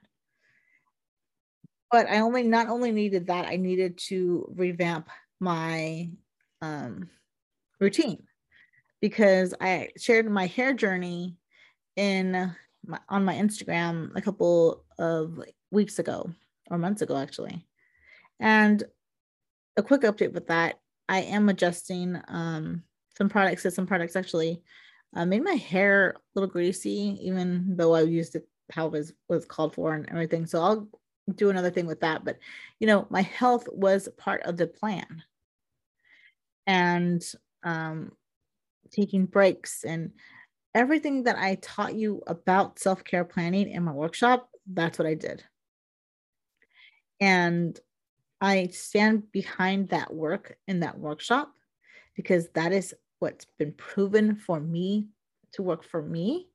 [1.91, 6.09] But I only not only needed that, I needed to revamp my
[6.61, 7.09] um,
[7.79, 8.23] routine
[9.01, 11.37] because I shared my hair journey
[11.95, 15.39] in my, on my Instagram a couple of
[15.71, 16.31] weeks ago
[16.71, 17.65] or months ago actually.
[18.39, 18.83] And
[19.77, 22.83] a quick update with that, I am adjusting um,
[23.17, 24.61] some products that some products actually
[25.15, 29.13] uh, made my hair a little greasy, even though I used it how it was
[29.29, 30.45] was called for and everything.
[30.45, 30.87] So I'll
[31.35, 32.25] do another thing with that.
[32.25, 32.37] But
[32.79, 35.23] you know, my health was part of the plan,
[36.65, 37.23] and
[37.63, 38.11] um,
[38.91, 40.11] taking breaks and
[40.75, 45.13] everything that I taught you about self care planning in my workshop, that's what I
[45.13, 45.43] did.
[47.19, 47.79] And
[48.41, 51.53] I stand behind that work in that workshop
[52.15, 52.93] because that is
[53.23, 55.07] what's been proven for me
[55.53, 56.49] to work for me.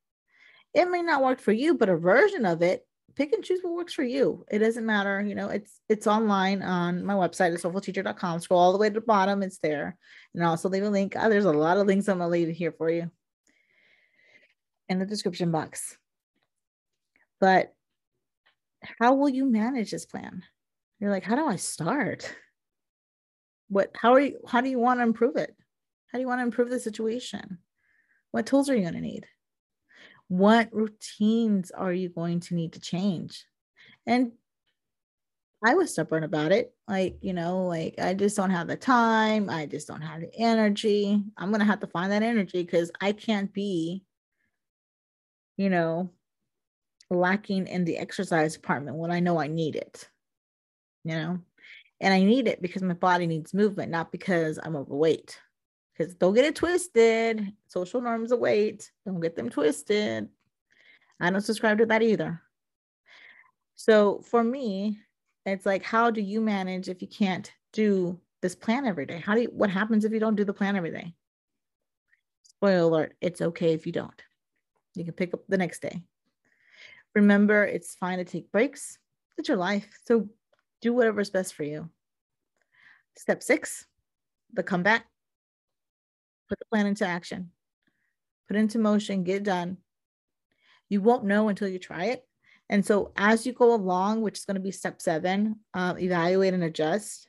[0.75, 3.73] It may not work for you, but a version of it, pick and choose what
[3.73, 4.45] works for you.
[4.51, 5.23] It doesn't matter.
[5.23, 8.41] You know, it's it's online on my website at soulfulteacher.com.
[8.41, 9.97] Scroll all the way to the bottom, it's there.
[10.35, 11.15] And I'll also leave a link.
[11.17, 13.11] Oh, there's a lot of links I'm gonna leave here for you
[14.91, 15.97] in the description box.
[17.41, 17.73] But
[19.01, 20.43] how will you manage this plan?
[21.01, 22.31] You're like, how do I start?
[23.71, 25.55] What, how are you, how do you want to improve it?
[26.09, 27.59] How do you want to improve the situation?
[28.31, 29.27] What tools are you going to need?
[30.29, 33.45] What routines are you going to need to change?
[34.07, 34.33] And
[35.65, 36.73] I was stubborn about it.
[36.87, 39.51] Like, you know, like I just don't have the time.
[39.51, 41.23] I just don't have the energy.
[41.37, 44.05] I'm going to have to find that energy because I can't be,
[45.57, 46.11] you know,
[47.11, 50.09] lacking in the exercise department when I know I need it
[51.09, 51.39] you know,
[52.01, 55.39] and I need it because my body needs movement, not because I'm overweight.
[55.99, 57.53] Because don't get it twisted.
[57.67, 60.29] Social norms weight, don't get them twisted.
[61.21, 62.41] I don't subscribe to that either.
[63.75, 65.01] So for me,
[65.45, 69.19] it's like, how do you manage if you can't do this plan every day?
[69.19, 71.15] How do you, what happens if you don't do the plan every day?
[72.43, 74.23] Spoiler alert, it's okay if you don't.
[74.95, 76.03] You can pick up the next day.
[77.15, 78.99] Remember, it's fine to take breaks.
[79.37, 79.89] It's your life.
[80.05, 80.29] So
[80.81, 81.89] do whatever's best for you.
[83.17, 83.87] Step six,
[84.53, 85.07] the comeback.
[86.49, 87.51] Put the plan into action.
[88.49, 89.79] Put into motion, get done.
[90.89, 92.25] You won't know until you try it.
[92.71, 96.55] And so as you go along, which is going to be step seven, um, evaluate
[96.55, 97.29] and adjust.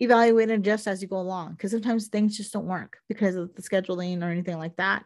[0.00, 3.54] Evaluate and adjust as you go along because sometimes things just don't work because of
[3.54, 5.04] the scheduling or anything like that.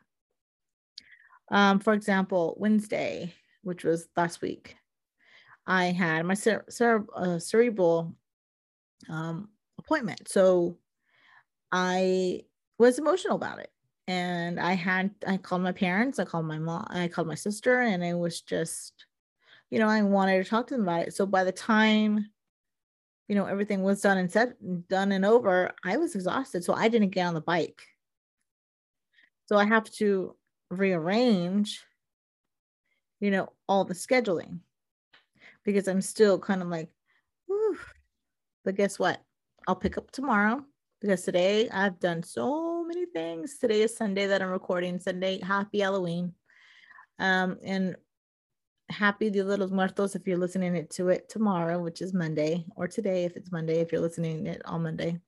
[1.51, 4.77] Um, for example, Wednesday, which was last week,
[5.67, 8.15] I had my cere- cere- uh, Cerebral
[9.09, 10.29] um, appointment.
[10.29, 10.79] So
[11.71, 12.43] I
[12.83, 13.71] was emotional about it.
[14.09, 17.81] And I had, I called my parents, I called my mom, I called my sister,
[17.81, 19.07] and it was just,
[19.71, 21.15] you know, I wanted to talk to them about it.
[21.15, 22.29] So by the time,
[23.29, 24.55] you know, everything was done and said,
[24.89, 26.65] done and over, I was exhausted.
[26.65, 27.81] So I didn't get on the bike.
[29.47, 30.35] So I have to
[30.69, 31.81] rearrange,
[33.21, 34.59] you know, all the scheduling
[35.65, 36.91] because I'm still kind of like,
[38.65, 39.23] but guess what?
[39.69, 40.65] I'll pick up tomorrow
[41.01, 43.57] because today I've done so many things.
[43.57, 45.01] Today is Sunday that I'm recording.
[45.01, 46.35] Sunday, happy Halloween.
[47.19, 47.97] Um, and
[48.91, 53.25] happy de los Muertos if you're listening to it tomorrow, which is Monday, or today
[53.25, 55.19] if it's Monday, if you're listening it on Monday.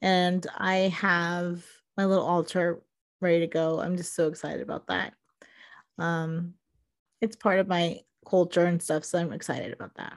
[0.00, 1.62] And I have
[1.98, 2.82] my little altar
[3.20, 3.78] ready to go.
[3.78, 5.12] I'm just so excited about that.
[5.98, 6.54] Um,
[7.20, 9.04] it's part of my culture and stuff.
[9.04, 10.14] So I'm excited about that.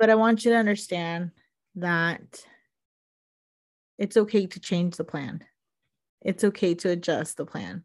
[0.00, 1.30] But I want you to understand
[1.76, 2.44] that
[3.98, 5.44] it's okay to change the plan.
[6.20, 7.84] It's okay to adjust the plan.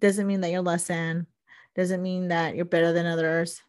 [0.00, 1.26] Doesn't mean that you're less than,
[1.74, 3.60] doesn't mean that you're better than others.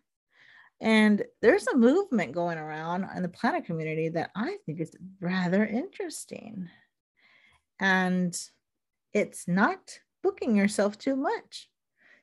[0.81, 5.65] And there's a movement going around in the planner community that I think is rather
[5.65, 6.69] interesting.
[7.79, 8.37] And
[9.13, 11.69] it's not booking yourself too much.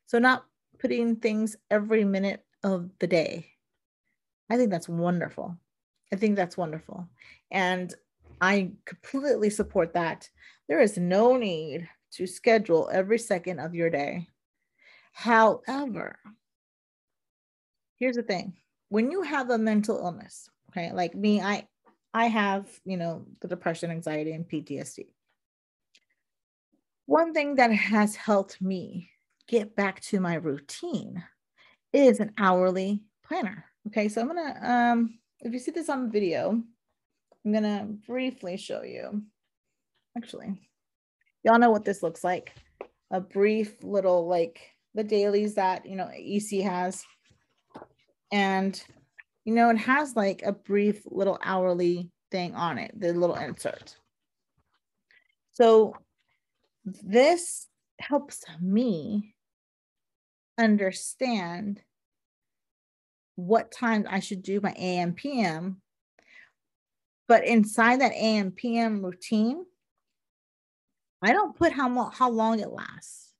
[0.07, 0.45] So, not
[0.79, 3.49] putting things every minute of the day.
[4.51, 5.57] I think that's wonderful.
[6.13, 7.09] I think that's wonderful.
[7.51, 7.95] And
[8.43, 10.29] I completely support that.
[10.69, 14.27] There is no need to schedule every second of your day.
[15.13, 16.19] However,
[17.99, 18.55] here's the thing
[18.89, 21.69] when you have a mental illness, okay, like me, I
[22.13, 25.07] I have, you know, the depression, anxiety, and PTSD.
[27.07, 29.09] One thing that has helped me
[29.47, 31.23] get back to my routine
[31.93, 33.67] is an hourly planner.
[33.87, 36.63] Okay, so I'm gonna, um, if you see this on video,
[37.45, 39.23] I'm gonna briefly show you.
[40.17, 40.61] Actually,
[41.43, 42.55] y'all know what this looks like.
[43.11, 44.61] A brief little like
[44.95, 47.05] the dailies that you know EC has,
[48.31, 48.83] and
[49.45, 53.97] you know it has like a brief little hourly thing on it, the little insert.
[55.53, 55.95] So
[56.85, 57.69] this
[58.01, 59.35] helps me
[60.59, 61.81] understand
[63.37, 65.81] what time I should do my AM PM.
[67.33, 69.65] But inside that AM PM routine,
[71.23, 73.33] I don't put how, how long it lasts,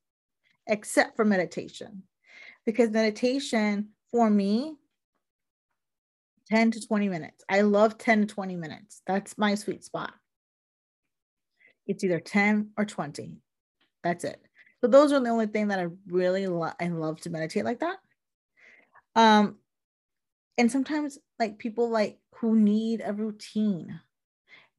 [0.65, 2.01] except for meditation.
[2.65, 4.77] Because meditation for me,
[6.47, 7.43] 10 to 20 minutes.
[7.47, 9.03] I love 10 to 20 minutes.
[9.05, 10.15] That's my sweet spot.
[11.85, 13.37] It's either 10 or 20.
[14.03, 14.41] That's it.
[14.81, 17.81] So those are the only thing that I really lo- I love to meditate like
[17.81, 17.97] that.
[19.15, 19.57] Um,
[20.57, 23.99] and sometimes like people like who need a routine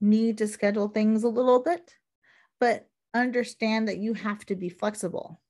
[0.00, 1.94] need to schedule things a little bit,
[2.58, 5.42] but understand that you have to be flexible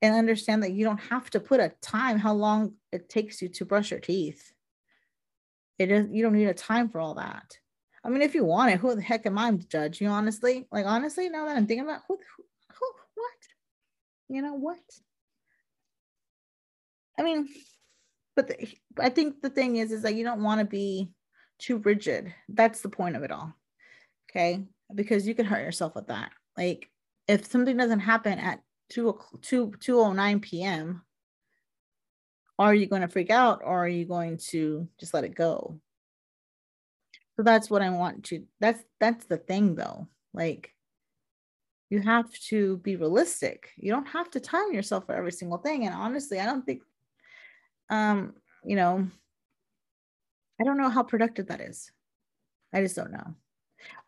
[0.00, 3.48] and understand that you don't have to put a time how long it takes you
[3.48, 4.52] to brush your teeth.
[5.76, 7.58] It is you don't need a time for all that.
[8.04, 10.06] I mean, if you want it, who the heck am I to judge you?
[10.06, 12.44] Honestly, like honestly, now that I'm thinking about who, who,
[12.78, 12.86] who
[13.16, 13.42] what,
[14.28, 14.78] you know what?
[17.18, 17.48] I mean,
[18.36, 18.68] but the,
[18.98, 21.10] I think the thing is, is that you don't want to be
[21.58, 22.32] too rigid.
[22.48, 23.54] That's the point of it all.
[24.30, 24.64] Okay,
[24.94, 26.30] because you can hurt yourself with that.
[26.56, 26.90] Like
[27.28, 28.60] if something doesn't happen at
[28.90, 31.02] 2 2 209 p.m
[32.58, 35.78] are you going to freak out or are you going to just let it go
[37.36, 40.72] so that's what i want to that's that's the thing though like
[41.90, 45.84] you have to be realistic you don't have to time yourself for every single thing
[45.84, 46.82] and honestly i don't think
[47.90, 48.34] um
[48.64, 49.06] you know
[50.60, 51.90] i don't know how productive that is
[52.72, 53.34] i just don't know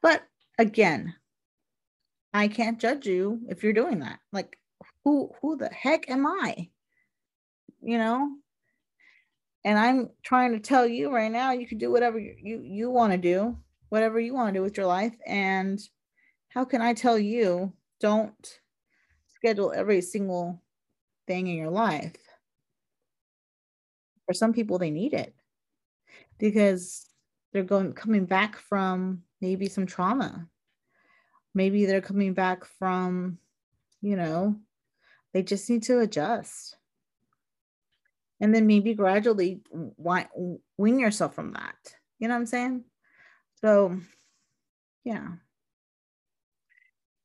[0.03, 0.23] but
[0.59, 1.15] again
[2.35, 4.59] i can't judge you if you're doing that like
[5.05, 6.69] who who the heck am I?
[7.81, 8.31] You know?
[9.65, 12.91] And I'm trying to tell you right now, you can do whatever you you, you
[12.91, 13.57] want to do,
[13.89, 15.15] whatever you want to do with your life.
[15.27, 15.81] And
[16.51, 18.61] how can I tell you don't
[19.35, 20.63] schedule every single
[21.27, 22.17] thing in your life?
[24.29, 25.35] For some people, they need it
[26.39, 27.07] because
[27.53, 30.47] they're going coming back from maybe some trauma.
[31.55, 33.39] Maybe they're coming back from,
[34.03, 34.57] you know,
[35.33, 36.77] they just need to adjust.
[38.39, 39.63] And then maybe gradually
[40.77, 41.77] wean yourself from that.
[42.19, 42.85] You know what I'm saying?
[43.63, 43.99] So,
[45.05, 45.27] yeah.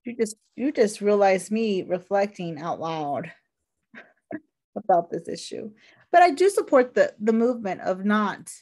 [0.06, 3.32] You just you just realized me reflecting out loud
[4.76, 5.72] about this issue.
[6.14, 8.54] But I do support the the movement of not,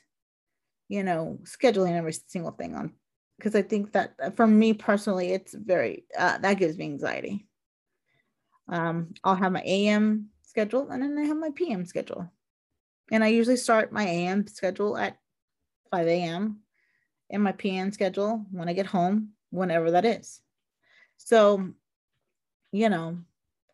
[0.88, 2.94] you know, scheduling every single thing on
[3.38, 7.46] because I think that for me personally, it's very uh, that gives me anxiety.
[8.70, 12.32] Um, I'll have my AM schedule and then I have my PM schedule.
[13.12, 15.18] And I usually start my AM schedule at
[15.92, 16.62] 5 a.m.
[17.30, 20.40] and my PM schedule when I get home, whenever that is.
[21.18, 21.74] So,
[22.72, 23.18] you know,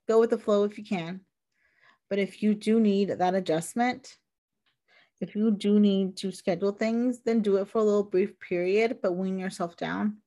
[0.07, 1.21] go with the flow if you can.
[2.10, 4.18] But if you do need that adjustment,
[5.20, 8.99] if you do need to schedule things, then do it for a little brief period,
[9.01, 10.18] but wean yourself down.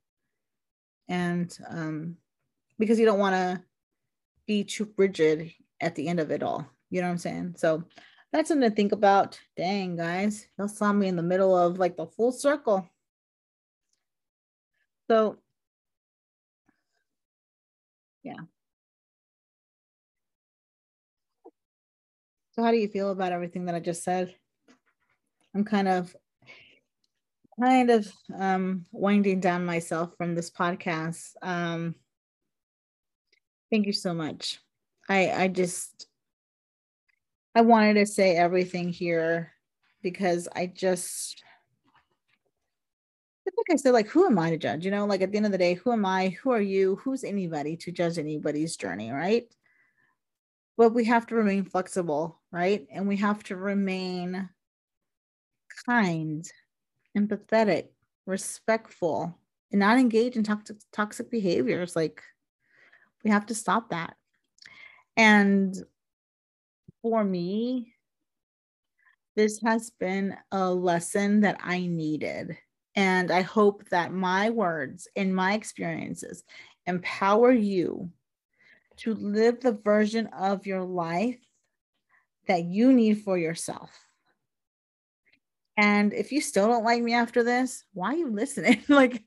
[1.08, 2.16] And um,
[2.78, 3.62] because you don't want to
[4.46, 6.66] be too rigid at the end of it all.
[6.90, 7.54] You know what I'm saying?
[7.56, 7.84] So
[8.32, 9.40] that's something to think about.
[9.56, 12.88] Dang, guys, y'all saw me in the middle of like the full circle.
[15.08, 15.38] So,
[18.22, 18.40] yeah.
[22.62, 24.34] How do you feel about everything that I just said?
[25.54, 26.14] I'm kind of
[27.60, 31.32] kind of um, winding down myself from this podcast.
[31.42, 31.94] Um,
[33.70, 34.58] Thank you so much.
[35.08, 36.06] I I just
[37.54, 39.52] I wanted to say everything here
[40.02, 41.42] because I just
[43.46, 44.84] like I said, like who am I to judge?
[44.84, 46.30] You know, like at the end of the day, who am I?
[46.42, 46.96] Who are you?
[46.96, 49.46] Who's anybody to judge anybody's journey, right?
[50.80, 52.86] But we have to remain flexible, right?
[52.90, 54.48] And we have to remain
[55.84, 56.50] kind,
[57.14, 57.88] empathetic,
[58.24, 59.38] respectful,
[59.70, 62.22] and not engage in toxic toxic behaviors like
[63.22, 64.16] we have to stop that.
[65.18, 65.76] And
[67.02, 67.92] for me,
[69.36, 72.56] this has been a lesson that I needed.
[72.96, 76.42] And I hope that my words and my experiences
[76.86, 78.10] empower you
[79.00, 81.38] to live the version of your life
[82.46, 83.90] that you need for yourself.
[85.76, 88.82] And if you still don't like me after this, why are you listening?
[88.88, 89.22] like,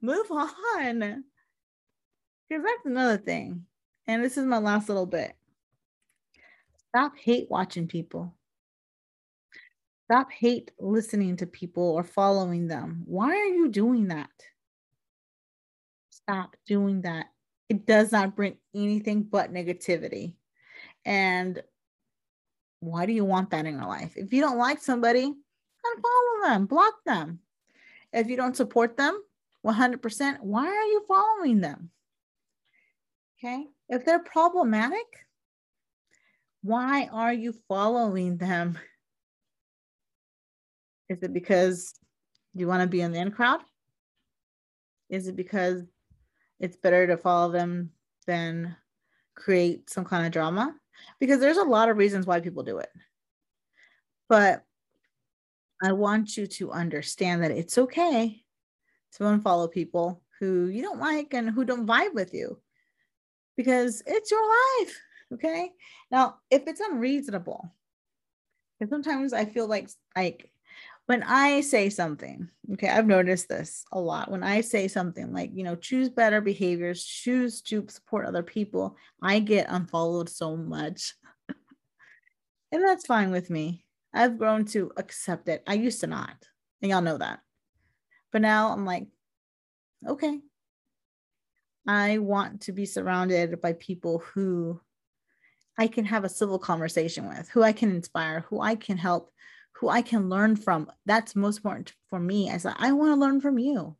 [0.00, 1.24] move on.
[2.48, 3.66] Because that's another thing.
[4.06, 5.36] And this is my last little bit.
[6.88, 8.34] Stop hate watching people.
[10.10, 13.02] Stop hate listening to people or following them.
[13.04, 14.30] Why are you doing that?
[16.10, 17.26] Stop doing that.
[17.68, 20.34] It does not bring anything but negativity.
[21.04, 21.62] And
[22.80, 24.14] why do you want that in your life?
[24.16, 27.40] If you don't like somebody, unfollow them, block them.
[28.12, 29.20] If you don't support them
[29.66, 31.90] 100%, why are you following them?
[33.38, 33.66] Okay.
[33.88, 35.06] If they're problematic,
[36.62, 38.78] why are you following them?
[41.08, 41.94] Is it because
[42.54, 43.60] you want to be in the in crowd?
[45.08, 45.82] Is it because
[46.60, 47.90] it's better to follow them
[48.26, 48.76] than
[49.34, 50.74] create some kind of drama
[51.20, 52.90] because there's a lot of reasons why people do it.
[54.28, 54.64] But
[55.82, 58.42] I want you to understand that it's okay
[59.12, 62.60] to unfollow people who you don't like and who don't vibe with you
[63.56, 64.42] because it's your
[64.80, 65.00] life.
[65.34, 65.72] Okay.
[66.10, 67.70] Now, if it's unreasonable,
[68.80, 70.50] and sometimes I feel like like
[71.08, 74.30] when I say something, okay, I've noticed this a lot.
[74.30, 78.94] When I say something like, you know, choose better behaviors, choose to support other people,
[79.22, 81.14] I get unfollowed so much.
[82.72, 83.86] and that's fine with me.
[84.12, 85.62] I've grown to accept it.
[85.66, 86.36] I used to not,
[86.82, 87.40] and y'all know that.
[88.30, 89.06] But now I'm like,
[90.06, 90.40] okay.
[91.86, 94.78] I want to be surrounded by people who
[95.78, 99.30] I can have a civil conversation with, who I can inspire, who I can help,
[99.78, 100.90] who I can learn from.
[101.06, 102.50] That's most important for me.
[102.50, 103.96] As I want to learn from you.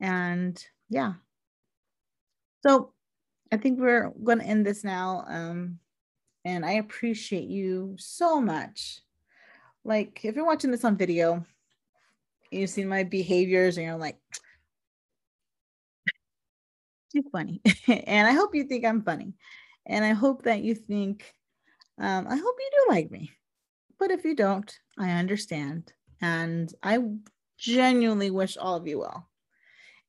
[0.00, 1.14] And yeah.
[2.64, 2.92] So
[3.50, 5.24] I think we're going to end this now.
[5.26, 5.78] Um,
[6.44, 9.00] and I appreciate you so much.
[9.84, 11.44] Like, if you're watching this on video,
[12.52, 14.18] you've seen my behaviors and you're like,
[17.12, 17.60] she's funny.
[17.88, 19.34] and I hope you think I'm funny.
[19.86, 21.34] And I hope that you think,
[21.98, 23.32] um, I hope you do like me.
[23.98, 25.92] But if you don't, I understand.
[26.20, 26.98] And I
[27.58, 29.28] genuinely wish all of you well.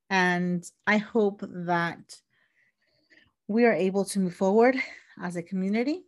[0.09, 2.15] And I hope that
[3.47, 4.75] we are able to move forward
[5.21, 6.03] as a community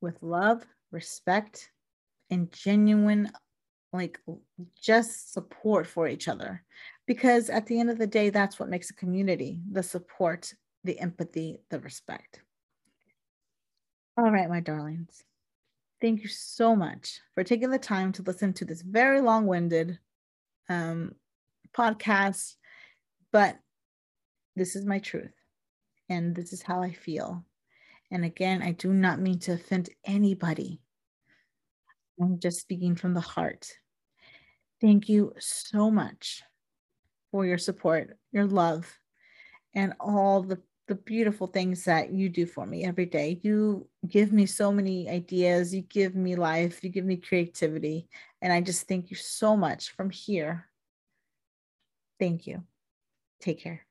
[0.00, 1.70] with love, respect,
[2.30, 3.30] and genuine,
[3.92, 4.20] like
[4.80, 6.62] just support for each other.
[7.06, 10.98] Because at the end of the day, that's what makes a community the support, the
[11.00, 12.40] empathy, the respect.
[14.16, 15.24] All right, my darlings.
[16.00, 19.98] Thank you so much for taking the time to listen to this very long winded
[20.68, 21.12] um,
[21.76, 22.56] podcast.
[23.32, 23.58] But
[24.56, 25.34] this is my truth,
[26.08, 27.44] and this is how I feel.
[28.10, 30.80] And again, I do not mean to offend anybody.
[32.20, 33.70] I'm just speaking from the heart.
[34.80, 36.42] Thank you so much
[37.30, 38.98] for your support, your love,
[39.74, 40.60] and all the
[40.90, 43.38] the beautiful things that you do for me every day.
[43.42, 48.08] You give me so many ideas, you give me life, you give me creativity.
[48.42, 50.66] And I just thank you so much from here.
[52.18, 52.64] Thank you.
[53.40, 53.86] Take care.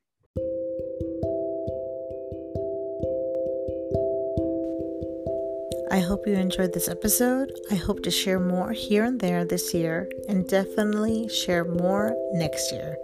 [5.90, 7.50] I hope you enjoyed this episode.
[7.70, 12.70] I hope to share more here and there this year and definitely share more next
[12.70, 12.98] year.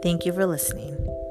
[0.00, 1.21] Thank you for listening.